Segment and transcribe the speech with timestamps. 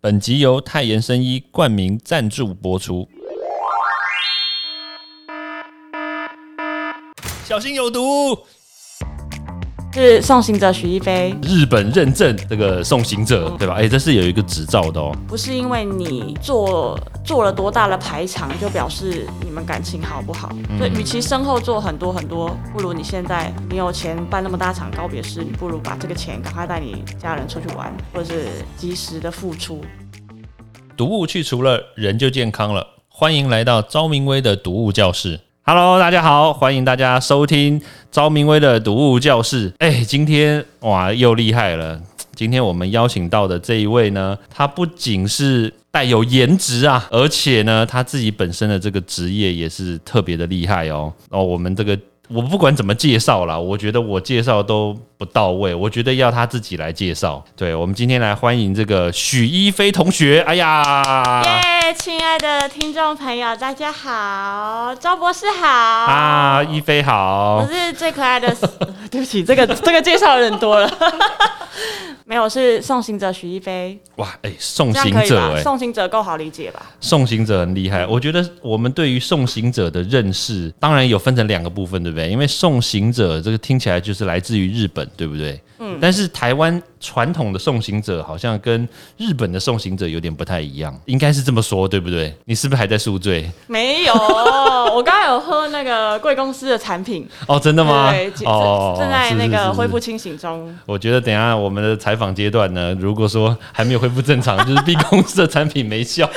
[0.00, 3.08] 本集由泰妍生医冠名赞助播出。
[7.44, 8.46] 小心有毒！
[10.00, 13.74] 是送行者许一飞，日本认证这个送行者，对吧？
[13.74, 15.12] 哎，这是有一个执照的哦。
[15.26, 20.54] 不是因为你做做了多大的排场，就表示你们感情好不好？
[20.78, 28.46] 所以，与其身后做很多很多，不如你现在你有钱办那么大场告别式，你不如把这个钱赶快带你家人出去玩，或者是
[28.76, 29.84] 及时的付出。
[30.96, 32.86] 毒物去除了，人就健康了。
[33.08, 35.40] 欢迎来到昭明威的毒物教室。
[35.62, 39.72] Hello，大家好，欢迎大家收听昭明威的读物教室。
[39.78, 42.00] 哎，今天哇又厉害了！
[42.34, 51.12] 今天我们邀请到的这一位呢，他不仅是带有颜值啊，而且呢，他自己本身的这个职业也是特别的厉害哦。
[51.30, 51.98] 哦，我们这个。
[52.30, 57.42] 我不管怎么介绍啦，我觉得我介绍都不到位，我觉得要他自己来介绍。
[57.56, 60.44] 对，我们今天来欢迎这个许一飞同学。
[60.46, 68.54] 哎呀，耶，亲爱的听众朋友，大家好，赵博士好啊，一飞好，我是最可爱的。
[69.10, 70.90] 对不起，这个这个介绍的人多了。
[72.28, 73.98] 没有，是送行者许一飞。
[74.16, 76.90] 哇，哎，送行者，欸，送行者够好理解吧？
[77.00, 78.06] 送行者很厉害。
[78.06, 82.28] 我觉得我们对于送行者的认识，当然有分成两个部分，对不对？
[82.28, 85.58] 因为送行者这个听起来就是来自于日本，对不对？
[85.78, 85.98] 嗯。
[86.00, 92.34] 但是台湾传统的送行者好像跟日本的送行者有点不太一样，应该是这么说，对不对？
[92.44, 93.50] 你是不是还在宿醉？
[93.66, 94.12] 没有，
[94.94, 97.28] 我刚刚有喝那个贵公司的产品。
[97.46, 98.10] 哦，真的吗？
[98.10, 100.74] 对，哦，正在那个恢复清醒中。
[100.86, 106.28] 我觉得等下我们的采访阶段呢，如果说还没有恢复正常，就是 B 公司的产品没效。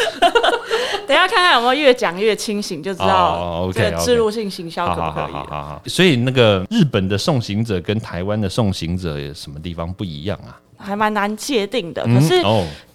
[1.12, 5.82] 等下看看有没有越讲越清醒，就知道这个植入性行销可不可以好好。
[5.86, 10.56] 所以那个日本的送行者跟台湾的送行者有什么地方不一样啊？
[10.78, 12.42] 还蛮难界定的，可是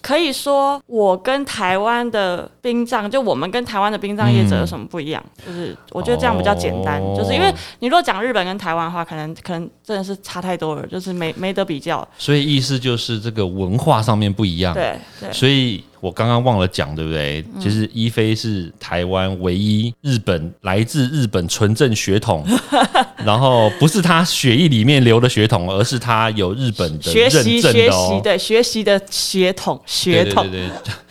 [0.07, 5.21] 可以说我跟台湾的殡葬，就我们跟台湾的殡葬业者有什么不一样？
[5.45, 12.07] 就是我觉得这样比较简单，就是因为你如果讲日本跟台湾的话，可能可能真的是差太多了，就是没没得比较。
[12.17, 14.73] 所以意思就是这个文化上面不一样。
[14.73, 15.83] 对对，所以。
[15.99, 17.45] 我刚刚忘了讲，对不对？
[17.59, 22.45] 其实一菲是台湾唯一日本来自日本纯正血统，
[23.25, 30.69] 然后不是他血液里面流的血统，而是他有日本的学习学习对学习的血统血统，对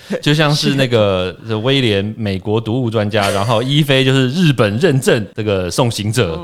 [0.08, 6.40] 对，就像是那个威廉美国毒物专家，然后一菲就是日本认证这个送行者，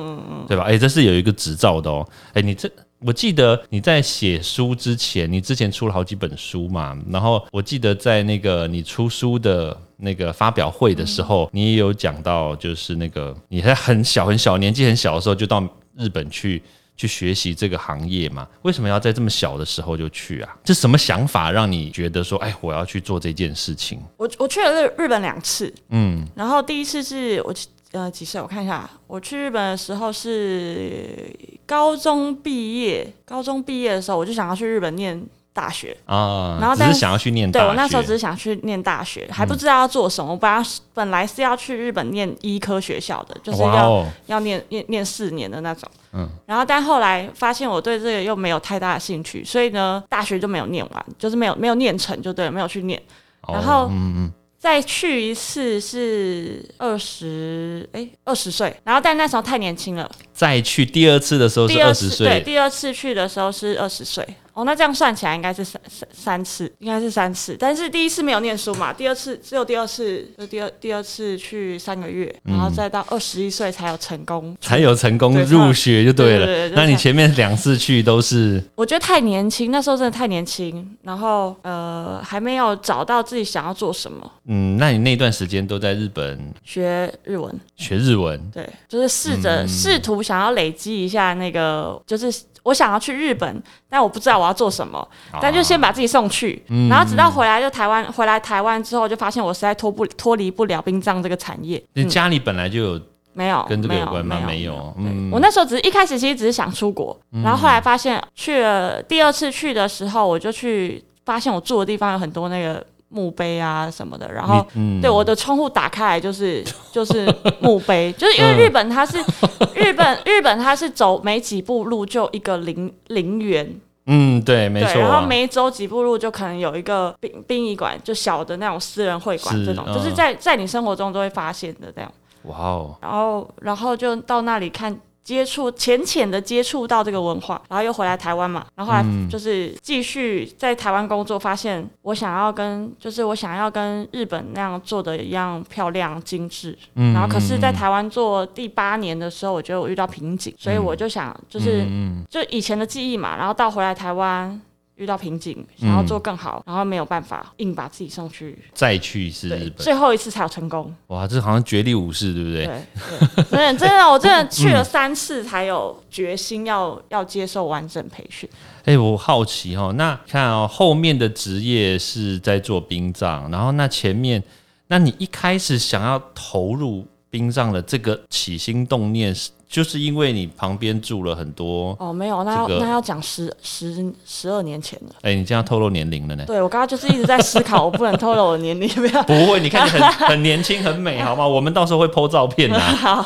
[0.48, 0.64] 对吧？
[0.64, 2.08] 哎，这是有一个执照的哦。
[2.34, 2.70] 哎，你这。
[3.04, 6.96] 我记得你在写书之前，你之前出了好几本书嘛。
[7.10, 16.62] 然后我记得在那个你出书的那个发表会的时候，你也有讲到，就是那个你在很小很小年纪很小的时候就到日本去
[17.02, 18.48] 去学习这个行业嘛。
[18.62, 20.56] 为什么要在这么小的时候就去啊？
[20.64, 24.00] 这什么想法让你觉得说，哎，我要去做这件事情？
[24.18, 27.54] 我我去了日日本两次，嗯，然后第一次是我。
[27.94, 28.40] 呃，几岁？
[28.40, 31.30] 我看一下，我去日本的时候是
[31.66, 33.06] 高中毕业。
[33.26, 35.22] 高中毕业的时候，我就想要去日本念
[35.54, 36.58] 大学啊。
[36.60, 40.32] 然后只是想要去念，对我那时候只是想去念大学，还不知道要做什么。
[40.32, 40.64] 我本来
[40.94, 45.90] 本来是要去日本念医科学校的，就是要要念念念四年的那种。
[46.14, 46.30] 嗯。
[46.46, 53.02] 然后，但后来发现我对这个又没有太大的兴趣，所以呢，大学就没有念完，就是没有没有念成，就对，没有去念。
[53.48, 54.32] 然后，嗯嗯。
[54.62, 60.08] 再去一次是二十哎二十岁，然后但那时候太年轻了。
[60.32, 64.24] 再去第二次的时候是二十岁，对，第二次去的时候是二十岁。
[64.54, 67.56] 哦，那这样算起来应该是三三三次，应该是三次。
[67.60, 76.70] 但是第一次没有念书嘛，第二次只有第二次，就第二第二次去三个月，然后再到二十一岁才有成功，才有成功入学就对了。
[76.70, 78.62] 那你前面两次去都是？
[78.76, 84.32] 我觉得太年轻，那时候真的太年轻，然后呃还没有找到自己想要做什么。
[84.46, 87.58] 嗯，那你那段时间都在日本学日文？
[87.78, 88.40] 学日文？
[88.52, 92.32] 对，就是试着试图想要累积一下那个，就是。
[92.64, 95.08] 我想要去日本，但我不知道我要做什么，
[95.42, 101.82] 但就先把自己送去，然后直到回来就台湾，回来台湾之后就发现我实在脱不脱离不了殡葬这个产业。
[101.94, 103.02] 你家里本来就有
[103.34, 104.40] 没有跟这个有关吗？
[104.46, 104.94] 没有。
[104.98, 112.86] 嗯我那时候只是一开始其实只是想出国，然后后来发现去了第二次去的时候，我就去发现我住的地方有很多那个。
[113.12, 114.66] 墓碑啊什么的，然后
[115.02, 119.18] 对我的窗户打开来就是 就是墓碑，就是因为日本它是
[119.76, 123.70] 日本日本它是走没几步路就一个陵陵园，
[124.06, 132.12] 嗯对没错，然后每走几步路就可能有一个殡殡仪馆，就小的那种私人会馆这种，就是在在你生活中都会发现的这样。
[132.44, 134.98] 哇哦，然后然后就到那里看。
[135.24, 151.86] 接触浅浅的接触到这个文化，然后又回来台湾嘛，然后后来就是继续在台湾工作，发现我想要跟就是我想要跟日本那样做的一样漂亮精致，然后可是，在台湾做第八年的时候，我觉得我遇到瓶颈，所以我就想就是
[152.30, 154.62] 就以前的记忆嘛，然后到回来台湾。
[155.02, 160.94] 遇到瓶颈，想要做更好，然后没有办法，硬把自己送去，再去一次日本，最后一次才有成功。
[161.08, 162.66] 哇，这好像绝地武士，对不对？
[162.66, 168.48] 对，真的，真的， 我真的去了三次才有决心要要接受完整培训。
[168.86, 174.44] 哎，我好奇哦，那看哦，后面的职业是在做殡葬，然后那前面，
[174.86, 179.50] 那你一开始想要投入殡葬的这个起心动念是？
[179.72, 185.16] 就是因为你旁边住了很多哦，没有，那要那要讲十十十二年前了。
[185.22, 186.44] 哎，你这样透露年龄了呢？
[186.46, 189.24] 对，我刚刚就是一直在思考，我不能透露我年龄， 不要。
[189.24, 191.48] 不会，你看你很 很年轻，很美，好吗？
[191.48, 192.78] 我们到时候会 PO 照片的。
[192.84, 193.26] 好，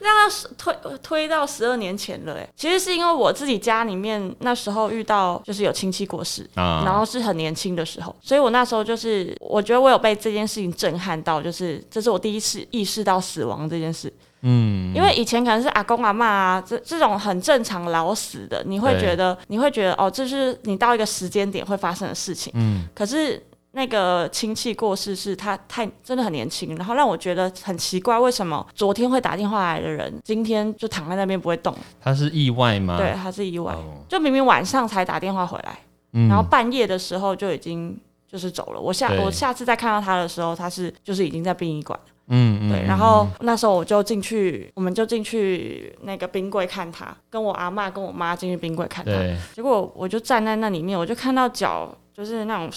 [0.00, 14.10] 那要推推到十二年前了，哎，其实是因为我自己家里面那时候遇到就是有亲戚过世啊，然后是很年轻的时候，所以我那时候就是我觉得我有被这件事情震撼到，就是这是我第一次意识到死亡这件事。
[14.42, 22.52] 嗯，因为以前可能是阿公阿妈啊，这这种很正常老死的，你会觉得你会觉得哦，这是你到一个时间点会发生的事情。
[22.54, 23.42] 嗯，可是
[23.72, 31.74] 那个亲戚过世是他太真的很年轻，然后让我觉得很奇怪，为什么昨天会打电话来的人，今天就躺在那边不会动？
[32.00, 32.96] 他是意外吗？
[32.96, 33.74] 对，他是意外，
[34.08, 35.78] 就明明晚上才打电话回来，
[36.28, 37.98] 然后半夜的时候就已经
[38.36, 38.78] 就是走了。
[38.78, 41.98] 我下我下次再看到他的时候，他是就是已经在殡仪馆。
[42.28, 49.12] 嗯，对，然后那时候我就进去，我们就进去那个冰柜看他，跟我阿妈跟我妈进去冰柜看他，
[49.54, 52.70] 结果我就站在那里面，我就看到脚就是那种。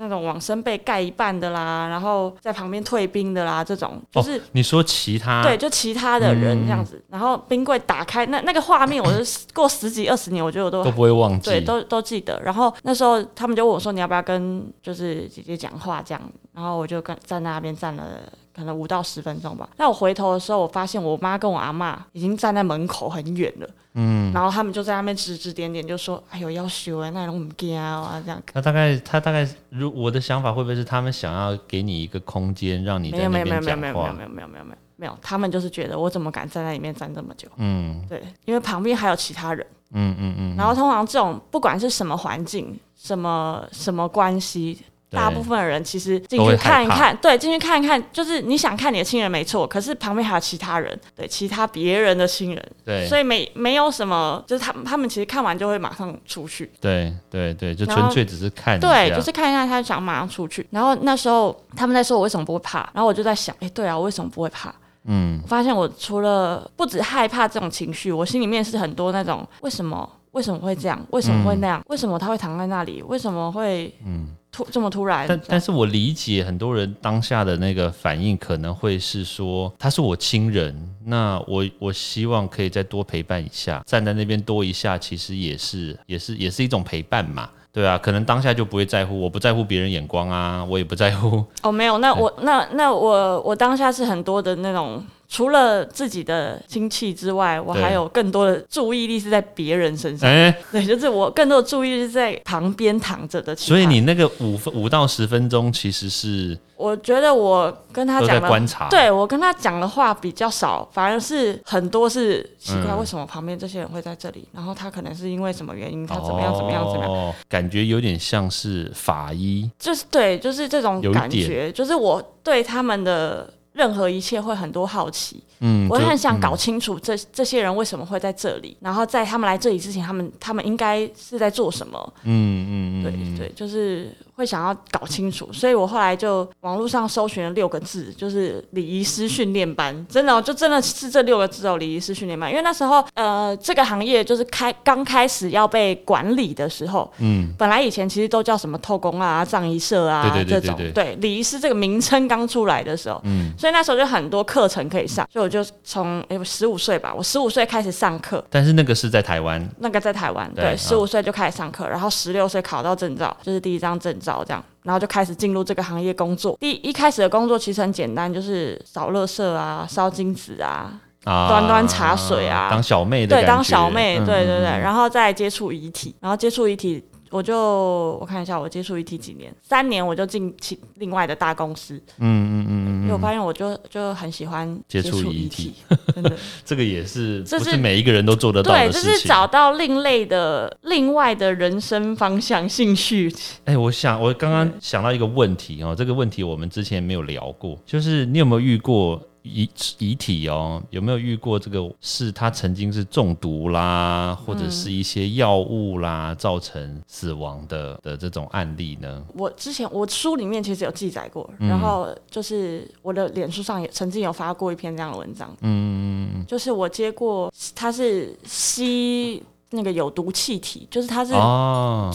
[0.00, 12.40] 那种往身被盖一半的啦，然后在旁边退兵的啦，这种就是你说其他对，就其他的人这样子，然后冰柜打开那那个画面，我是 过十几二十年，我觉得我都都不会忘记，对，都都记得。
[12.42, 16.22] 然后那时候他们就问我说：“你要不要跟就是姐姐讲话？”这样，
[16.54, 18.20] 然后我就跟站在那边站了
[18.58, 19.68] 可能五到十分钟吧。
[19.76, 23.68] 那我回头的时候，我发现我妈跟我阿妈已经站在门口很远了。
[23.94, 33.80] 嗯，然后他们就在那边指指点点，就说：“哎呦，要修哎，那种唔惊啊，这样。”那大概他大概，如我的想法会不会是他们想要给你一个空间，让你在那边讲话？
[33.80, 34.64] 没有没有没有没有没有没有没有
[34.96, 37.48] 没有，他们就是觉得我怎么敢站在里面站这么久？
[37.56, 39.64] 嗯，对，因为旁边还有其他人。
[39.92, 40.56] 嗯嗯嗯。
[40.56, 44.78] 然后通常这种不管是什么环境，什么什么关系。
[45.10, 60.66] 大部分的人其实进去看一看，对，进去看一看，就是你想看你的亲人没错，可是旁边还有其他人，对，其他别人的亲人，对，所以没没有什么，就是他他们其实看完就会马上出去，对对对，就纯粹只是看，对，就是看一下，他想马上出去。
[60.70, 64.74] 然后那时候他们在说我为什么不会怕，然后我就在想，哎，对啊，我为什么不会怕？
[65.04, 70.06] 嗯，发现我除了不止害怕这种情绪，我心里面是很多那种为什么？
[70.32, 74.28] 为什么会这样，为什么会那样，为什么他会躺在那里，为什么会嗯。
[74.58, 80.74] 突这么突然，但但是我理解很多人当下的那个反应可能会是说他是我亲人，
[81.04, 91.44] 那我我希望可以再多陪伴一下，站在那边多一下，其实也是也是也是一种陪伴嘛，对啊，可能当下就不会在乎，我不在乎别人眼光啊，我也不在乎。
[91.62, 95.04] 哦，没有，那我那那我我当下是很多的那种。
[95.30, 100.26] 除了自己的亲戚之外，我还有更多的注意力是在别人身上。
[100.26, 103.54] 哎，对，就是我更多的注意力是在旁边躺着的。
[103.54, 114.46] 所以你那个五分五到十分钟，其实是我觉得我跟他讲的观察，对我跟他讲的话比较少，反而是很多是奇怪，为什么旁边这些人会在这里？
[114.52, 117.34] 然后他可能是因为什么原因，他怎么样怎么样怎么样？
[117.48, 123.52] 感觉有点像是法医，就是对，就是这种感觉，就是我对他们的。
[123.74, 132.12] 任何一切会很多好奇，嗯，我很想搞清楚这这些人为什么会在这里，然后在他们来这里之前，他们他们应该是在做什么？
[132.24, 142.50] 嗯嗯嗯，对对，就是会想要搞清楚，所以我后来就网络上搜寻了六个字，就是礼仪师训练班，真的哦就真的是这六个字哦，礼仪师训练班。
[142.50, 153.72] 因为那时候呃，这个行业就是开刚开始要被管理的时候，嗯，本来以前其实都叫什么透工啊、葬仪社啊这种，对礼仪师这个名称刚出来的时候，嗯，所以。
[153.78, 158.44] 那时候就很多课程可以上，所以我就从哎十五岁吧，我十五岁开始上课。
[158.50, 166.56] 但是那个是在台湾，那个在台湾，对，十五岁就开始上课，然后十六岁考到证照，就是第一张证照这样，然后就开始进入这个行业工作。
[166.60, 170.92] 第一开始的工作其实很简单，就是扫垃圾啊，烧金纸啊，
[171.24, 177.04] 端端茶水啊，当小妹的对，当小妹，对对对，然后再接触遗体，然后接触遗体。
[177.30, 181.94] 我就我看一下，我接触 ET 几年，三年我就进其另外的大公司。
[182.18, 185.72] 嗯嗯嗯嗯因为我发现我就就很喜欢接触 ET，，
[186.14, 186.32] 真的，
[186.64, 189.02] 这个也是不是每一个人都做得到的事情。
[189.02, 193.34] 对，就是找到另类的、另外的人生方向、兴趣。
[193.64, 199.20] 哎，我想我刚刚想到一个问题哦，这个问题我们之前没有聊过，就是你有没有遇过？
[199.52, 201.78] 遗遗体哦，有没有遇过这个？
[202.00, 209.24] 是他曾经是中毒啦，或者是一些药物啦造成死亡的的这种案例呢？
[209.34, 215.56] 我之前我书里面其实有记载过，然后就是我的脸书上也曾经有发过一篇这样的文章。
[215.60, 221.32] 嗯，就是我接过他是吸那个有毒气体，就是他是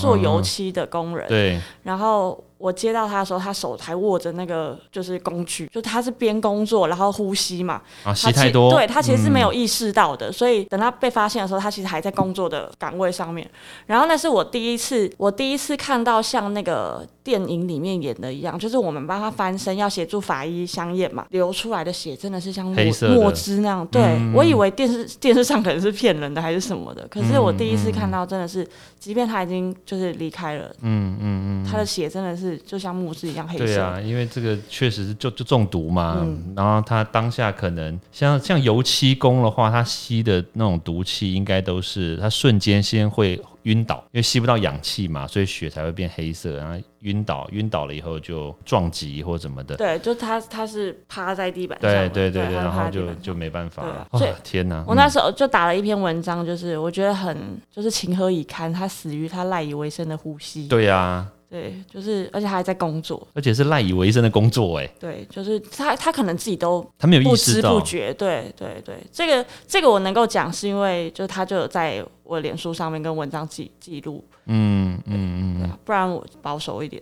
[0.01, 2.43] 做油漆的工人，对，然后。
[2.63, 13.45] 我接到他的时候，他手还握着那个就是工具，就他是边工作然后呼吸嘛，啊，吸太多，对他其实是没有意识到的，所以等他被发现的时候，他其实还在工作的岗位上面。
[13.85, 22.75] 然后那是我第一次，我第一次看到像那个电影里面演的一样，就是我们帮他翻身要协助法医相验嘛，流出来的血真的是像墨
[23.15, 23.87] 墨汁那样。
[23.87, 28.67] 对我以为电视电视上可能是骗人的还是什么的，可是我第一次看到真的是，
[28.99, 32.59] 即便他已经就是离开了，嗯嗯嗯，他的血真的是。
[32.65, 33.65] 就像墨汁一样黑色。
[33.65, 36.25] 对啊，因为这个确实是就就中毒嘛，
[36.55, 49.75] 然后他当下可能像像油漆工的话，他吸的那种毒气应该都是他瞬间先会晕倒，因为吸不到氧气嘛，所以血才会变黑色，然后晕倒，晕倒了以后就撞击或什么的。
[49.75, 54.07] 对，就他他是趴在地板上，对对对对，然后就就没办法了。
[54.13, 57.37] 所以天哪，我那时候就打了一篇文章，就是我觉得很
[57.71, 60.67] 就是情何以堪，他死于他赖以为生的呼吸。
[60.67, 61.27] 对呀。
[61.53, 76.99] 对，就是，而且他还在工作，而且是赖以为生的工作，哎，对，就是他，他可能自己都他没有意识到，不知不觉，对，对，对，这个，这个我能够讲，是因为就他就有在我脸书上面跟文章记记录，嗯嗯嗯，不然我保守一点，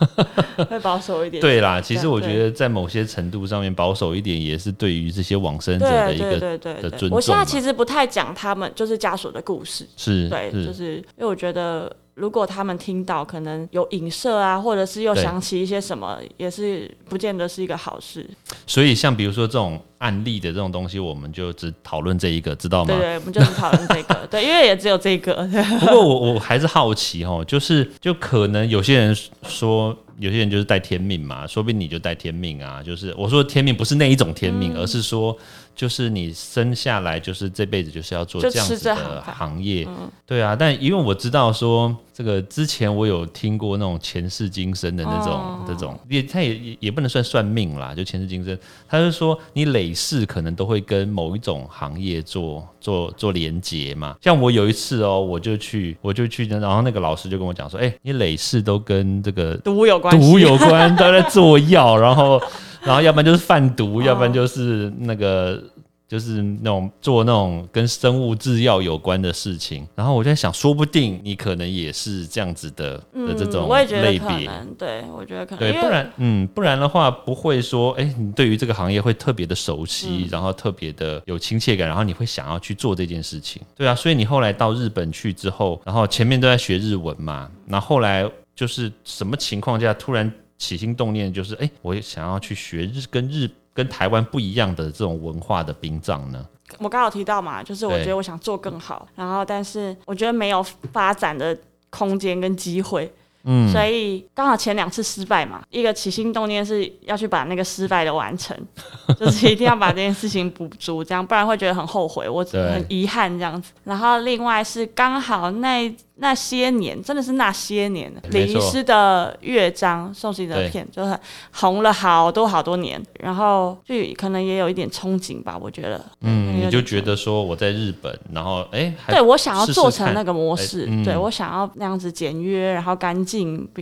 [0.70, 1.38] 会保守一点。
[1.42, 7.10] 对啦，其实我觉得在某些程度上面保守一点，也是对于这些往生者的一个对对的尊重。
[7.10, 11.94] 我现在其实不太讲他们就是家属的故事，是对，就是因为我觉得。
[12.16, 18.26] 如果他们听到可能有影射啊，或者是又想起一些什么，也是不见得是一个好事。
[18.66, 22.94] 所以，像比如说这种案例的这种东西，我们就只讨论这一个，知道吗？
[22.94, 24.14] 对对，我们就只讨论这个。
[24.32, 25.46] 对，因为也只有这个。
[25.80, 29.14] 不过，我我还是好奇哦，就是就可能有些人
[29.46, 32.82] 说，有些人就是带天命嘛，说不定你就带天命啊。
[32.82, 35.36] 就是我说天命不是那一种天命，而是说。
[35.76, 39.86] 就是你生下来就是这辈子就是要做这样子的行业，
[40.24, 40.56] 对啊。
[40.58, 54.16] 但因为我知道说这个之前我有听过那种前世今生的那种这种，也他也也也不能算算命啦，就前世今生，他就说你累世可能都会跟某一种行业做做做连接嘛。
[54.22, 62.40] 像我有一次哦，我就去我就去，然后那个老师就跟我讲说，哎，你累世都跟这个毒有关，毒有关，都在做药，然后。
[62.86, 65.60] 然后要不然就是贩毒，要不然就是那个
[66.08, 69.84] 就是那种做那种跟生物制药有关的事情。
[69.96, 74.48] 然后我在想，说不定你可能也是这样子的的这种类别。
[74.78, 75.58] 对，我觉得可能。
[75.58, 83.60] 对，不然嗯，不然的话不会说，哎，你对于这个行业会特别的熟悉，然后特别的有亲切感，然后你会想要去做这件事情。
[83.76, 88.24] 对啊，所以你后来到日本去之后，然后前面都在学日文嘛，然后后来
[88.54, 90.32] 就是什么情况下突然？
[90.58, 96.46] 起心动念就是，哎，我也想要去学日跟日跟台湾不一样的这种文化的殡葬呢。
[96.78, 101.56] 我刚好提到嘛，就是我觉得我想做更好，然后但是我觉得没有发展的
[101.90, 103.12] 空间跟机会，
[103.46, 108.56] 嗯，所以刚好前两次失败嘛，一个起心动念是要去把那个失败的完成，
[109.18, 113.72] 就是一定要把这件事情补足，这样不然会觉得很后悔，我很遗憾这样子。
[113.84, 115.90] 然后另外是刚好那。
[116.18, 121.14] 那些年真的是那些年，李医师的乐章宋行的片就是
[121.52, 126.02] 红了好多好多年，然后就可能也有一点憧憬吧，我觉得。
[126.22, 133.35] 嗯，你就觉得说我在日本，然后哎，对我想要做成那个模式，对我想要那样子简约，然后干净，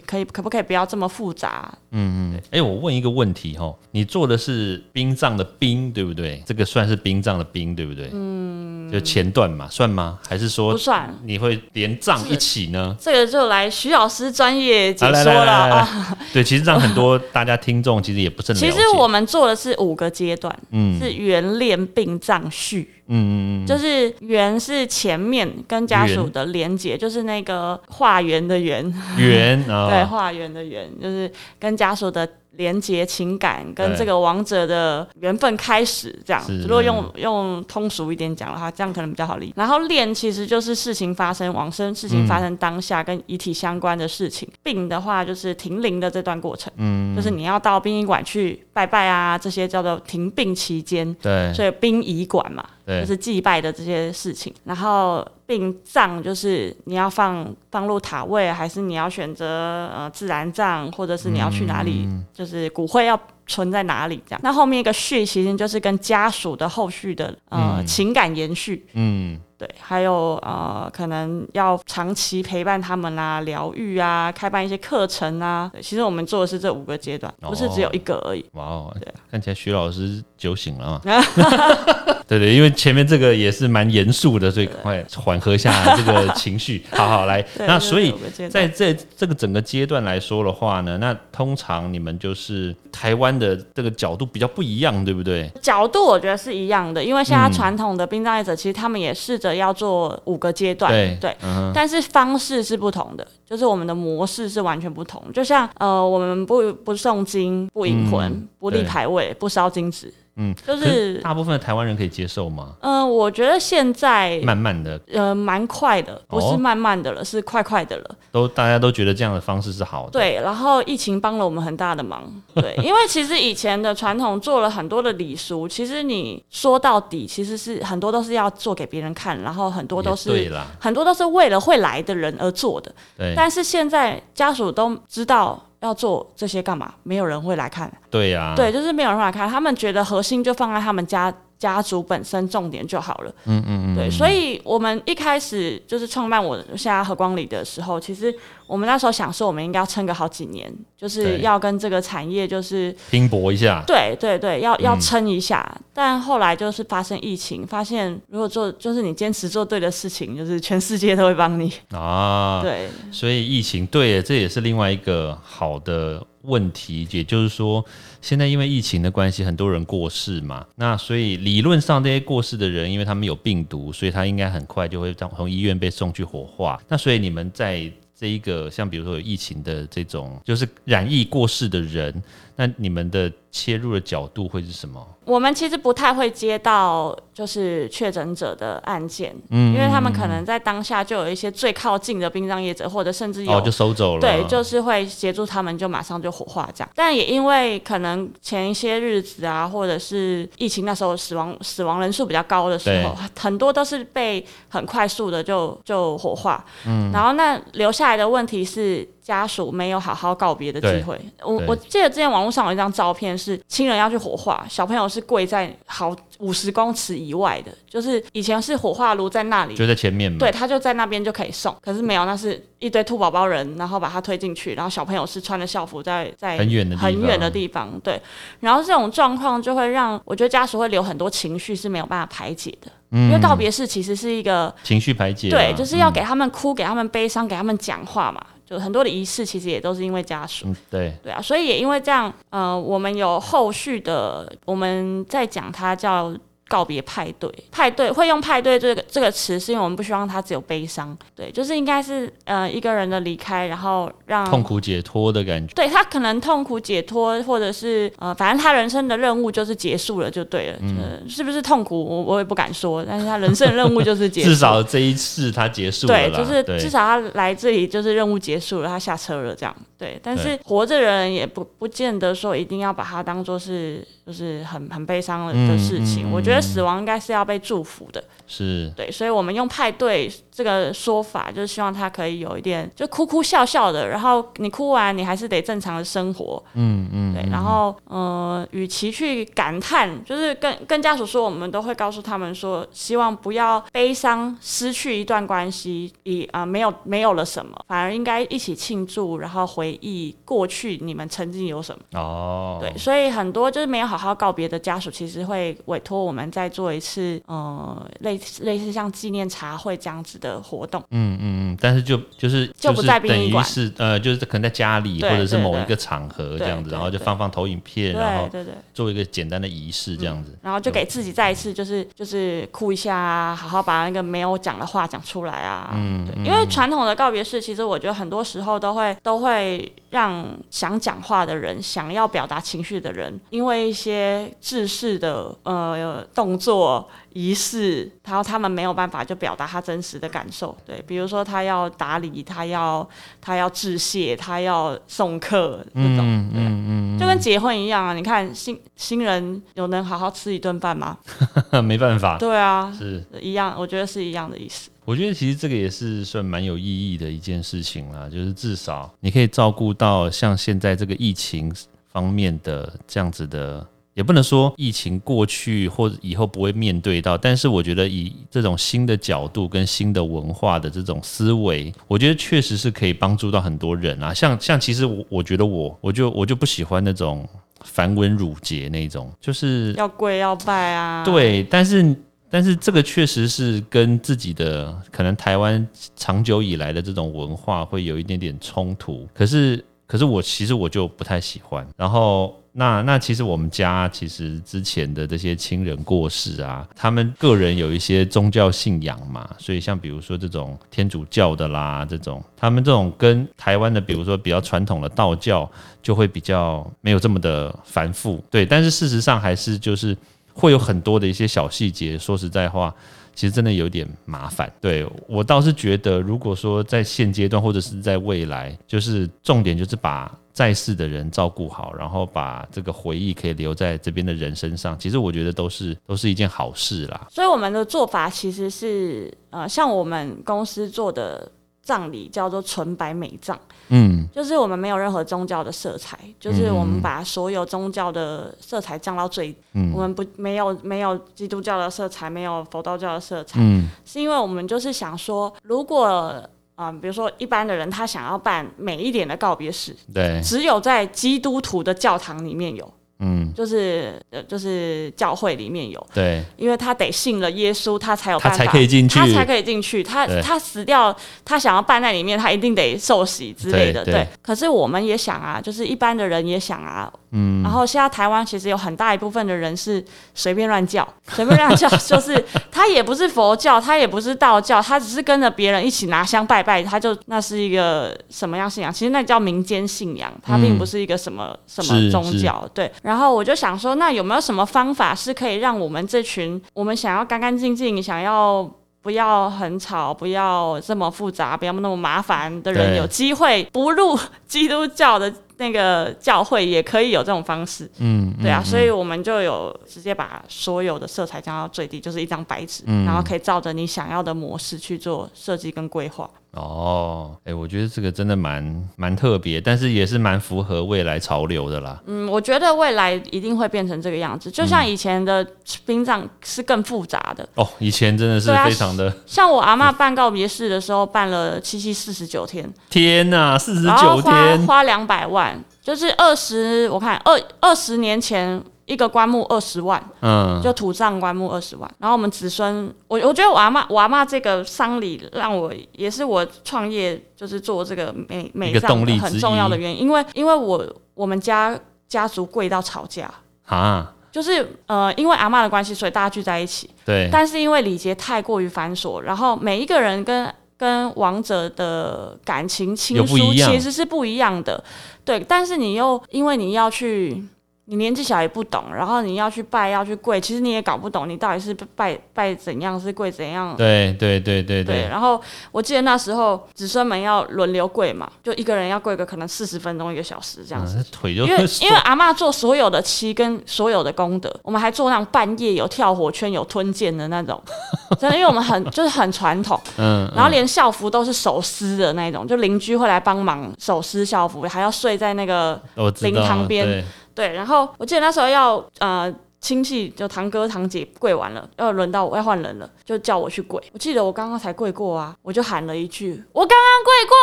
[0.07, 1.73] 可以可不可以不要这么复杂？
[1.91, 2.41] 嗯嗯。
[2.51, 6.43] 哎，我问一个问题哈，你做的是殡葬的殡，对不对？
[6.47, 8.11] 这个算是殡葬的殡，对不对？
[8.13, 8.91] 嗯。
[8.93, 10.19] 就前段嘛，算吗？
[10.29, 11.13] 还是说不算？
[11.25, 12.21] 你会连葬？
[12.29, 12.97] 一起呢？
[13.01, 16.17] 这个就来徐老师专业解说了啊。
[16.33, 22.91] 对，其实让很多大家听众其实也不是很其实我们做的是五个阶段，嗯，是原练殡葬序。
[23.09, 28.83] 嗯嗯嗯，就是缘是前面跟家属的连接，就是那个化缘的缘，
[29.19, 36.41] 缘 对化缘的缘，就是跟家属的连接情感跟这个王者的缘分开始，这样。
[36.63, 39.53] 如果用用通俗一点讲的话，这样可能比较好理解。
[39.57, 44.49] 然后恋其实就是事情发生往生，事情发生当下跟遗体相关的事情。
[44.63, 51.13] 病的话就是停灵的这段过程，嗯，就是你要到殡仪馆去拜拜啊，这些叫做停病期间。
[51.21, 54.53] 对，所以殡仪馆嘛，就是祭拜的这些事情。
[54.65, 63.21] 然后殡葬就是你要放放入塔位，还是你要选择呃自然葬，或者是你要去哪里，就是骨灰要。
[63.47, 64.23] 存在哪里？
[64.27, 68.87] 这样，那后面一个续，其实就是跟家属的后续的呃情感延续。
[68.95, 75.71] 嗯，对，还有呃，可能要长期陪伴他们啦，疗愈啊，开办一些课程啊。
[75.81, 78.45] 其实我们做的是这五个阶段，不是只有一个而已。
[78.53, 81.01] 哇哦，对，看起来徐老师酒醒了。
[82.27, 86.85] 对对，因为前面这个也是蛮严肃的，所以赶快缓和一下这个情绪。
[86.91, 88.15] 好好来，那所以
[88.51, 95.51] 在这这个整个阶段来说的话呢，那通常你们就是台湾的这个角度比较不一样，对不对？
[95.61, 101.37] 角度我觉得是一样的，因为现在传统的殡葬业者其实他们也试着要做五个阶段，对，
[101.75, 105.23] 但是方式是不同的，就是我们的模式是完全不同。
[105.33, 110.13] 就像呃，我们不不诵经、不引魂、不立牌位、不烧金纸。
[110.37, 112.75] 嗯，就是大部分的台湾人可以接受吗？
[112.81, 118.17] 嗯，我觉得现在慢慢的，呃，蛮快的，不是慢慢的了，是快快的了。
[118.33, 120.11] 都大家都觉得这样的方式是好的。
[120.11, 122.25] 对，然后疫情帮了我们很大的忙。
[122.55, 132.93] 对， 因为其实以前的传统做了很多的礼俗，其实你说到底，其实是很多都是要做给别人看，然后很多都是很多都是为了会来的人而做的。
[133.17, 135.63] 对，但是现在家属都知道。
[135.85, 136.95] 要做这些干嘛？
[137.03, 137.93] 没有人会来看。
[138.11, 139.49] 对呀，对，就是没有人会来看。
[139.49, 141.33] 他们觉得核心就放在他们家。
[141.65, 148.35] 家族本身重点就好了，嗯嗯嗯，对，所以我们一开始就是创办我现在和光里的时候，其实
[148.67, 155.67] 我们那时候想说，我们应该要撑个好几年，就是要跟这个产业就是拼搏一下，对对对，要要撑一下。
[155.95, 162.61] 但后来就是发生疫情，发现如果做就是你坚持做对的事情，就是全世界都会帮你啊。
[162.61, 166.23] 对，所以疫情对，这也是另外一个好的。
[166.45, 167.85] 问题，也就是说，
[168.21, 176.81] 现在因为疫情的关系，很多人过世嘛，那所以理论上这些过世的人，因为他们有病毒，所以他应该很快就会从医院被送去火化。
[176.89, 182.23] 那所以你们在这一个像比如说有疫情的这种，就是染疫过世的人，
[182.57, 185.05] 那你们的切入的角度会是什么？
[185.25, 196.91] 我们其实不太会接到就是确诊者的案件，嗯，因为他们可能在当下就有一些最靠近的殡葬业者，或者甚至有就收走了，对，就是会协助他们就马上就火化这样。
[196.95, 209.09] 但也因为可能前一些日子啊，或者是疫情那时候死亡死亡人数比较高的时候，很多都是被很快速的就就火化，嗯，然后那留下来的问题是。
[209.25, 211.19] 家属没有好好告别的机会。
[211.43, 220.39] 我我记得之前网络上有一张照片，是亲人要去火化，小朋友是跪在好五十公尺以外的，就是以前是火化炉在那里，就在前面嘛。
[220.39, 227.99] 对，他就在那边就可以送，可是没有，那是一堆兔宝宝人，然后把他推进去，然后小朋友是穿着校服在在很远的很远的地方。
[228.01, 228.21] 对，
[228.61, 232.91] 然后这种状况就会让我觉得家属会留很多情绪是没有办法排解的。
[233.11, 238.45] 因为告别式其实是一个情绪排解，对，就是要给他们哭，给他们悲伤，给他们讲话嘛。
[238.65, 246.35] 就很多的仪式其实也都是因为家属，对对啊，所以也因为这样，呃，我们有后续的，我们在讲它叫。
[246.69, 255.75] 告别派对，派对会用派对这个这个词，是因为我们不希望他只有悲伤，对，就是应该是呃一个人的离开，然后让痛苦解脱的感觉。
[255.75, 260.79] 对他可能痛苦解脱，或者是呃，反正他人生的任务就是结束了就对了。
[260.81, 262.03] 嗯，是不是痛苦？
[262.03, 264.49] 我我也不敢说，但是他人生任务就是结束。
[264.55, 266.15] 至少这一次他结束了。
[266.15, 269.75] 对，就是至少他来这里就是任务结束了，他下车了这样。
[269.99, 276.31] 对，但是活着的人也不不见得说一定要把它当做是就是很很悲伤的事情。
[276.31, 278.23] 我觉得死亡应该是要被祝福的。
[278.47, 286.63] 是对，所以我们用派对这个说法，就是希望他可以有一点就哭哭笑笑的，然后你哭完你还是得正常的生活。
[286.75, 287.35] 嗯嗯。
[287.35, 299.99] 对，然后呃，与其去感叹，就是跟跟家属说，我们都会告诉他们说，希望不要悲伤失去一段关系，以啊没有没有了什么，反而应该一起庆祝，然后回。
[300.01, 302.21] 忆过去你们曾经有什么？
[302.21, 311.03] 哦，对，所以很多就是没有好好告别的家属，其实会委托我们们再做一次，呃，类似类似像纪念茶会这样子的活动。
[311.11, 325.91] 嗯嗯嗯，但是就就是就不在等于是呃，就是可能在家里或者是某一个场合这样子，然后就放放投影片，然后对对做一个简单的仪式这样子，然后就给自己再一次就是就是哭一下啊，好好把那个没有讲的话讲出来啊。
[325.95, 337.09] 嗯，对，因为传统的告别式，其实我觉得很多时候都会都会让想讲话的人、想要表达情绪的人，因为一些制式的呃动作。
[337.37, 343.05] 仪式，然后他们没有办法就表达他真实的感受，对，比如说他要打理，他要
[343.41, 351.19] 他要致谢，他要送客这种，嗯嗯嗯，就跟结婚一样啊，你看新新人有能好好吃一顿饭吗？
[351.83, 354.89] 没办法，对啊，是一样，我觉得是一样的意思。
[355.05, 361.75] 我觉得其实这个也是算蛮有意义的一件事情啦，就是至少你可以照顾到像现在这个疫情
[362.13, 363.85] 方面的这样子的。
[364.15, 374.33] 也不能说疫情过去或者以后不会面对到，但是我觉得以这种新的角度跟新的文化的这种思维，我觉得确实是可以帮助到很多人啊。
[374.33, 377.45] 像像其实我我觉得我我就我就不喜欢那种
[377.83, 381.25] 繁文缛节那种，就是要跪要拜啊。
[381.25, 382.17] 对，但是
[382.49, 389.29] 但是这个确实是跟自己的可能台湾长久以来的这种文化会有一点点冲突。
[389.35, 392.55] 可是可是我其实我就不太喜欢，然后。
[392.77, 405.71] 那那其实我们家其实之前的这些亲人过世啊，他们个人有一些宗教信仰嘛，所以像比如说这种天主教的啦，这种他们这种跟台湾的比如说比较传统的道教
[406.03, 410.17] 就会比较没有这么的繁复，对，但是事实上还是就是
[410.53, 412.93] 会有很多的一些小细节，说实在话。
[413.35, 427.27] 其实真的有点麻烦，对我倒是觉得，如果说在现阶段或者是在未来，就是重点就是把在世的人照顾好，然后把这个回忆可以留在这边的人身上，其实我觉得都是都是一件好事啦。
[427.31, 431.51] 所以我们的做法其实是，呃，像我们公司做的。
[431.85, 433.57] 葬礼叫做纯白美葬，
[433.89, 446.43] 嗯，就是我们没有任何宗教的色彩，就是我们把所有宗教的色彩降到最，嗯，我们不没有没有基督教的色彩，没有佛道教的色彩，嗯，是因为我们就是想说，如果
[446.75, 452.91] 啊，比如说一般的人他想要办美一点的告别式，对，只有在基督徒的教堂里面有。
[453.21, 460.03] 嗯，就是呃，就是教会里面有，对，因为他得信了耶稣，他才有他才可以进去，他才可以进去。
[460.03, 464.05] 他他死掉，他想要办在里面，他一定得受洗之类的。
[464.05, 467.11] 对，可是我们也想啊，就是一般的人也想啊。
[467.37, 478.93] 嗯，然后现在台湾其实有很大一部分的人是随便乱叫，随便乱叫， 就是他也不是佛教，他也不是道教，他只是跟着别人一起拿香拜拜，他就那是一个什么样信仰？
[478.93, 482.69] 其实那叫民间信仰，它并不是一个什么什么宗教。
[482.73, 488.69] 对，然后我就想说，那有没有什么方法是可以让我们这群我们想要干干净净，想要
[489.03, 495.31] 不要很吵，不要这么复杂，不要那么麻烦的人有机会不入基督教的？
[495.57, 506.29] 那个教会也可以有这种方式，嗯，对啊，所以我们就有直接把所有的色彩降到最低，就是一张白纸，然后可以照着你想要的模式去做设计跟规划。
[506.55, 512.01] 哦，哎，我觉得这个真的蛮蛮特别，但是也是蛮符合未来潮流的啦。
[512.07, 515.45] 嗯，我觉得未来一定会变成这个样子，就像以前的
[515.85, 517.49] 殡葬是更复杂的。
[517.57, 519.13] 哦，以前真的是非常的。
[519.27, 522.73] 像我阿妈办告别式的时候，办了七七四十九天。
[522.89, 528.63] 天哪，四十九天，花两百万，就是二十，我看二二十年前。
[528.87, 531.91] 一个棺木二十万，嗯，就土葬棺木二十万。
[531.99, 543.33] 然后我们子孙，我我觉得我阿妈，我阿妈这个丧礼让我也是我创业就是做这个美美葬很重要的原因，因为因为我我们家家族贵到吵架
[543.67, 547.31] 啊，就是呃因为阿妈的关系，所以大家聚在一起，对。
[547.33, 554.85] 但是因为礼节太过于繁琐，然后每一个人跟跟王者的感情亲疏其实是不一样的，
[555.25, 555.41] 对。
[555.41, 557.43] 但是你又因为你要去。
[557.87, 563.77] 你年纪小也不懂，然后你要去拜要去跪，其实你也搞不懂你到底是拜拜怎样是跪怎样。
[563.77, 565.07] 对对对对对。
[565.09, 565.39] 然后
[565.71, 571.05] 我记得那时候子孙们要轮流跪嘛，就一个人要跪个可能四十分钟一个小时这样子。
[571.13, 577.63] 腿就因为因为阿妈做所有的七跟所有的功德，我们还做那种半夜有跳火圈有吞剑的那种，
[578.19, 579.79] 真的，因为我们很就是很传统。
[579.99, 580.27] 嗯。
[580.35, 585.79] 然后连校服都是手撕的那种，就邻居会来帮忙手撕校服，还要睡在那个
[586.23, 587.05] 灵堂边。
[587.35, 593.83] 对，然后我记得那时候要呃亲戚就堂哥堂姐跪完了，要轮到我要换人了，就叫我去跪。
[593.93, 597.37] 我记得我刚刚才跪过啊，我就喊了一句：“我刚刚跪过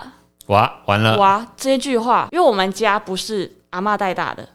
[0.00, 0.12] 了。”
[0.48, 1.18] 哇，完了！
[1.18, 4.48] 哇，这句话，因为我们家不是阿妈带大的，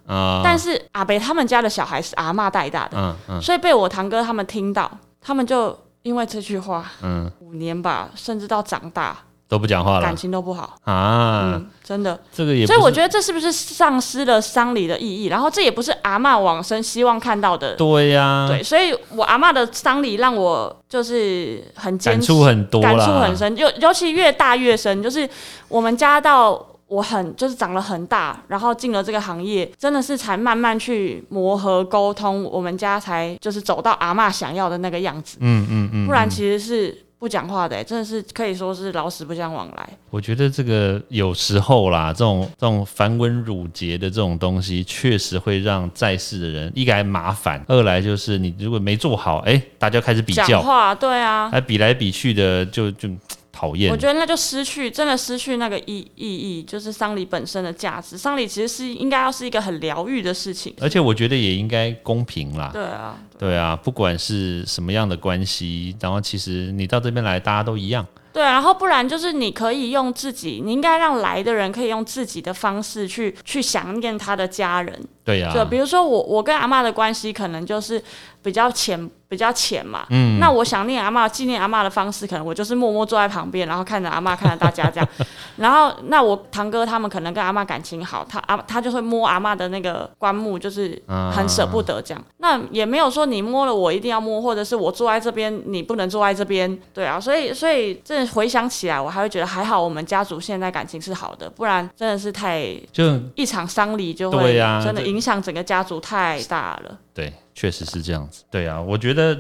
[0.43, 4.89] 但是阿北他们家的小孩是阿妈带大的，嗯嗯所以被我堂哥他们听到，
[5.21, 9.15] 他们就因为这句话，嗯，五年吧，甚至到长大。
[9.53, 11.61] 都不讲话了，感情都不好啊！
[11.83, 15.27] 真的，这个也所以我觉得这是不是丧失了丧礼的意义？
[15.27, 17.75] 然后这也不是阿妈往生希望看到的。
[17.75, 25.03] 对呀，对，所以我阿妈的丧礼让我就是很感触很多，感触很深，尤尤其越大越深。
[25.03, 25.29] 就是
[25.67, 35.37] 我们家到我很就是长了很大，然后进了这个行业，真的是才慢慢去磨合沟通，我们家才就是走到阿妈想要的那个样子。
[35.41, 37.03] 嗯嗯嗯，不然其实是。
[37.23, 39.89] 不讲话的，真的是可以说是老死不相往来。
[40.09, 53.09] 我觉得这个有时候啦，这种这种繁文缛节的这种东西，确实会让在世的人一来麻烦，二来就是你如果没做好，哎，大家开始比较，话对啊，还比来比去的，就就。
[53.55, 58.17] 讨厌，我觉得那就失去，真的失去那个意意义，就是丧礼本身的价值。
[58.17, 62.71] 丧礼其实是应该要是一个很疗愈的事情，而且我觉得也应该公平啦。
[62.73, 68.03] 对啊，对啊，不管是什么样的关系，然后其实你到这边来，大家都一样。
[68.33, 74.99] 对，然后不然就是你可以用自己，你应该让来的人可以用自己的方式去去想念他的家人。
[75.23, 78.03] 对呀，就比如说我我跟阿妈的关系可能就是
[78.41, 79.07] 比较浅。
[79.33, 85.09] 比较浅嘛，嗯，那我想念阿妈、纪念阿妈的方式，可能我就是默默坐在旁边，然后看着阿妈，看着大家这样。
[85.57, 91.01] 然后，那我堂哥他们可能跟阿妈感情好，他阿他就会摸阿妈的那个棺木，就是
[91.35, 92.23] 很舍不得这样。
[92.37, 97.19] 那也没有说你摸了我一定要摸，或者是我坐在这边你不能坐在这边，对啊。
[97.19, 106.99] 所以，所以这回想起来，我还会觉得还好，我们家族现在感情是好的，不然真的是太就一场丧礼就会真的影响整个家族太大了。
[107.15, 107.33] 对。
[107.53, 109.39] 确实是这样子，对啊，我觉得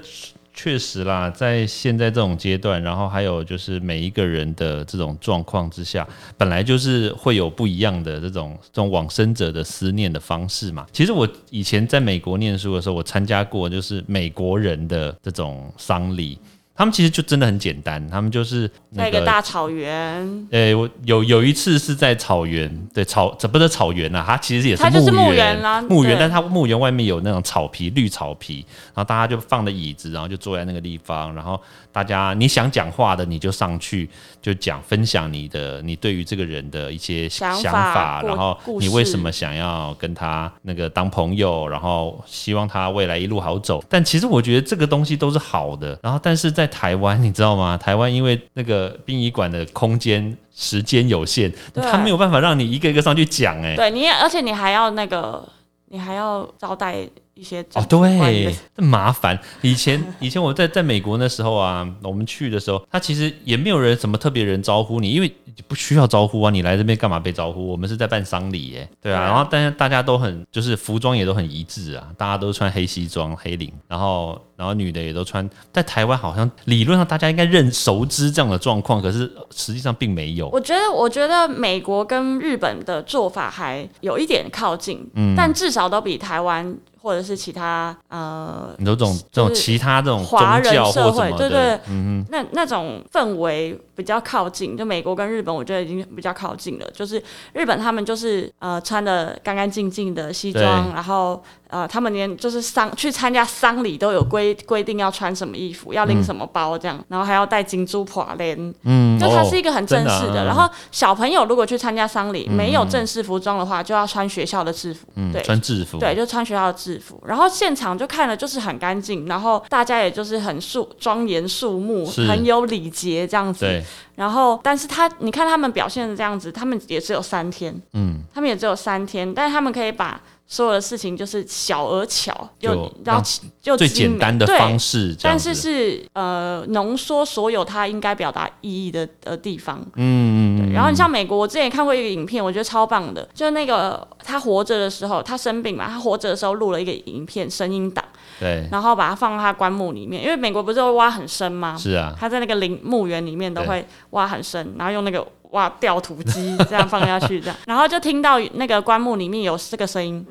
[0.53, 10.85] 确实啦，在现在这种阶段，然后还有就是每一个人的这种状况之下，本来就是会有不一样的这种这种往生者的思念的方式嘛。
[10.91, 16.37] 其实我以前在美国念书的时候，我参加过就是美国人的这种丧礼。
[16.75, 20.47] 他们其实就真的很简单，他们就是那个大草原。
[20.51, 31.59] 诶，我有有一次是在草原，对草这不是草原呐，它其实也是墓园啦，墓园，但它墓园外面有那种草皮绿草皮，然后大家就放的椅子，然后就坐在那个地方，然后。
[31.93, 34.09] 大家你想讲话的，你就上去
[34.41, 43.83] 就讲分享你的你对于这个人的一些想法，然后你为什么想要跟他那个当朋友，然后希望他未来一路好走。
[43.87, 45.95] 但其实我觉得这个东西都是好的。
[46.01, 47.77] 然后但是在台湾， 你知道吗？
[47.77, 53.61] 台湾因为那个殡仪馆的空间时间有限，他没有办法让你一个一个上去讲。
[53.61, 55.47] 哎，对你，而且你还要那个，
[55.89, 57.07] 你还要招待。
[57.35, 59.37] 一些哦，对，麻烦。
[59.61, 65.33] 以前 以前我在在美国那时候啊，我们去的时候，他其实也没有人什么特别人招呼你，因为
[65.67, 66.51] 不需要招呼啊。
[66.51, 67.65] 你来这边干嘛被招呼？
[67.67, 69.23] 我们是在办丧礼耶，对啊。
[69.23, 75.49] 然后但是大家都很就是服装也都很一致啊，大家都穿黑西装黑领，然后然后女的也都穿。
[75.71, 80.49] 在台湾好像理论上大家应该认熟知这样的状况，可是实际上并没有。
[80.49, 86.77] 我觉得我觉得美国跟日本的做法还有一点靠近，嗯，但至少都比台湾。
[87.03, 96.87] 或者是其他呃，有种这种其他这种华人社会，对对，嗯那那种氛围比较靠近，就美国跟日本，我觉得已经比较靠近了。
[96.91, 97.21] 就是
[97.53, 101.43] 日本他们就是呃穿的干干净净的西装，然后。
[101.73, 110.45] 呃，他们连就是丧去参加丧礼都有规规定要穿什么衣服，要拎什么包这样，然后还要带金珠破链，嗯，就它是一个很正式的。
[110.45, 117.19] 然后小朋友如果去参加丧礼，没有正式服装的话，就要穿学校的制服，嗯对，穿制服，对，就穿学校的制服。
[117.25, 123.82] 然后现场就看了就是很干净，然后大家也就是很肃庄严肃穆，很有礼节这样子。
[123.83, 123.87] 对。
[124.15, 130.19] 然后，但是他你看他们表现的这样子，他们也只有三天，嗯，他们也只有三天，但是他们可以把。
[130.53, 132.69] 所有的事情就是小而巧，就
[133.03, 133.23] 然后
[133.59, 139.83] 就最简单的方式，但是是呃浓缩所有他应该表达意义的的地方。
[139.95, 148.05] 嗯，然后你像美国，我之前看过一个影片，我觉得超棒的，就是那个他活着的时候，他生病嘛，他活着的时候录了一个影片声音档，
[148.39, 151.75] 对，然后把它放到他棺木里面，因为美国不是会挖很深吗？
[151.75, 155.25] 是啊，他在那个陵墓园里面都会挖很深，然后用那个。
[155.53, 160.23] 哇，掉土机 这样放下去，这样，然后就听到那个棺木里面有这个声音，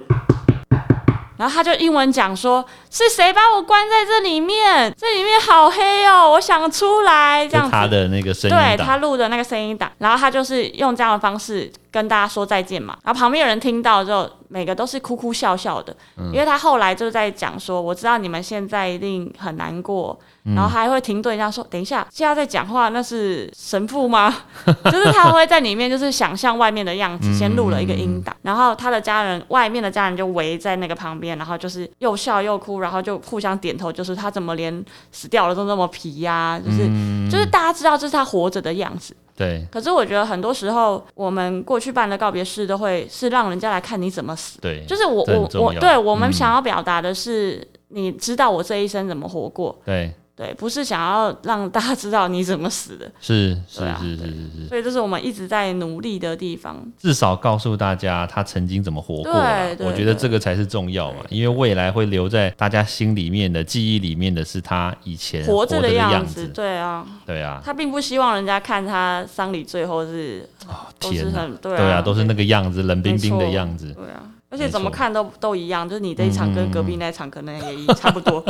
[1.37, 4.95] 然后他就英文讲说：“是谁把我关在这里面？
[4.97, 12.97] 这里面好黑哦，我想出来。”这样他的那个声音，对他录的那个声音档，然后他就是用这样的方式跟大家说再见嘛。
[13.03, 14.29] 然后旁边有人听到之后。
[14.53, 15.97] 每个都是哭哭笑笑的，
[16.31, 20.15] 因为他后来就在讲说，我知道你们现在一定很难过。
[20.44, 24.35] 然后还会停顿一下，说：“等一下，现在在讲话，那是神父吗？”
[24.85, 36.61] 就是他会在里面，就是想象外面的样子，先录了一个音档，然后他的家人，外面的家人就围在那个旁边，然后就是又笑又哭，然后就互相点头，就是他怎么连死掉了都那么皮呀？
[36.64, 36.88] 就是
[37.31, 39.16] 就是大家知道这是他活着的样子。
[39.37, 39.64] 对。
[39.70, 44.61] 可是我觉得很多时候，我们过去办的告别式都会是让人家来看你怎么死。
[44.61, 44.85] 对。
[44.88, 49.81] 就是我我我对我们想要表达的是，你知道我这一生怎么活过。
[49.85, 50.12] 对。
[50.35, 54.27] 对，不是想要让大家知道你怎么死的，是是是是是
[54.62, 56.83] 是，所以这是我们一直在努力的地方。
[56.99, 59.33] 至少告诉大家他曾经怎么活过，
[59.81, 66.49] 我觉得这个才是重要嘛，因为未来会留在大家心里面的记忆里面的是他以前活着的样子。
[66.49, 73.92] 对啊，对啊，他并不希望人家看他丧礼最后是啊，天哪，对啊，都是那个样子，冷冰冰的样子。
[73.92, 78.42] 对啊，而且怎么看都都一样，就是你这一场跟隔壁那一场可能也 差不多。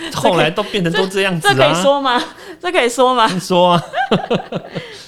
[0.14, 1.54] 后来都变成都这样子啊？
[1.54, 2.22] 这可以说吗？
[2.60, 3.28] 这可以说吗？
[3.38, 3.82] 说啊，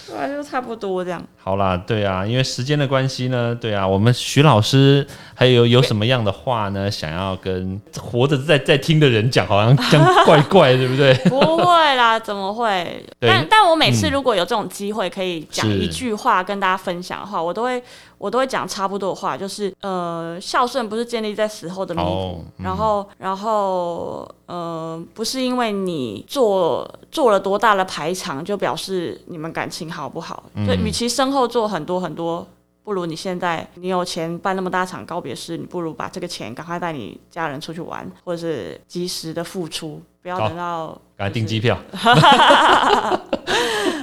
[0.06, 1.22] 对啊，就差不多这样。
[1.38, 6.90] 好啦，对啊，因为时间的关系呢，对啊，我们徐老师还有有什么样的话呢？
[6.90, 11.14] 想要跟活着在在听的人讲，好像这样怪怪，对不对？
[11.28, 11.64] 不会
[11.96, 13.04] 啦，怎么会？
[13.18, 17.82] 但但我每次如果有这种机会可以讲一句话跟大家分享的话，我都会。
[18.22, 30.44] 我都会讲差不多的话，就是呃，孝顺不是建立在死后的弥补，然后，然后，呃，不是因为你做做了多大的排场，就表示你们感情好不好？
[30.64, 32.46] 就与其身后做很多很多，
[32.84, 41.76] 不如你现在你有钱办那么大场告别式，你不如把这个钱赶快带你家人出去玩，或者是及时的付出，不要等到赶快订机票。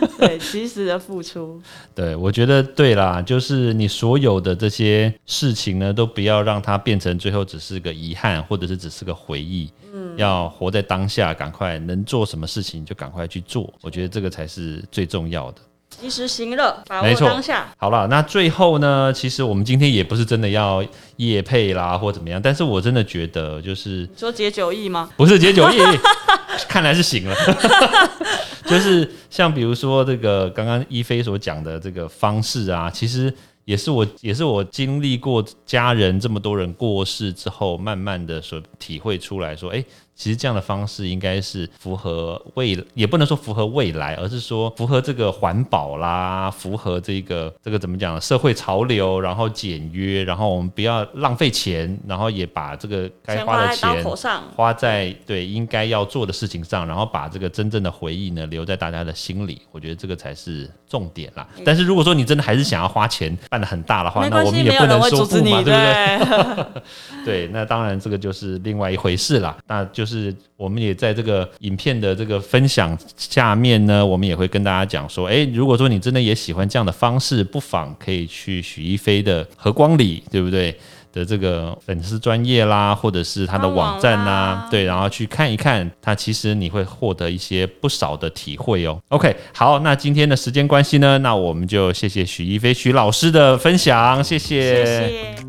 [0.20, 1.62] 对，及时的付出。
[1.96, 9.72] 对，我觉得对啦，就是你所有的这些事情呢，都不要让它变成最后只是个遗憾，或者是只是个回忆。
[9.94, 13.74] 嗯，要活在当下，赶快能做什么事情就赶快去做。
[13.82, 15.62] 我觉得这个才是最重要的。
[16.00, 17.68] 及时行乐，把握当下。
[17.78, 19.12] 好了，那最后呢？
[19.14, 20.84] 其实我们今天也不是真的要
[21.18, 22.42] 夜配啦，或怎么样。
[22.42, 25.10] 但是我真的觉得，就是说解酒意吗？
[25.18, 25.78] 不是解酒意，
[26.70, 27.36] 看来是行了。
[28.66, 33.34] 就是像比如说这个刚刚一菲所讲的这个方式啊，其实
[33.66, 39.84] 也是我也是我经历过家人这么多人过世之后，慢慢的所体会出来说，哎。
[40.20, 54.04] 其实这样的方式应该是符合未，也不能说符合未来，而是说符合这个环保啦，符合这个这个怎么讲社会潮流，然后简约，然后我们不要浪费钱，然后也把这个该花的钱
[54.58, 59.62] 花在对应该要做的事情上，然后把这个真正的回忆呢留在大家的心里。
[59.72, 61.48] 我觉得这个才是重点啦。
[61.64, 66.84] 但是如果说你真的还是想要花钱办的很大的话，那我们也不能说不嘛，对不对？
[67.24, 69.58] 对，那当然这个就是另外一回事啦。
[69.66, 70.09] 那就是。
[70.10, 80.76] 是，我们也在这个影片的这个分享下面呢，我们也会跟大家讲说，哎，如果说你真的也喜欢这样的方式，不妨可以去许一飞的和光里，对不对？
[81.12, 89.02] 的这个粉丝专业啦，或者是他的网站啦，对，然后去看一看，他其实你会获得一些不少的体会哦。
[89.08, 95.49] OK，好，那今天的时间关系呢，那我们就谢谢许一飞许老师的分享，谢谢。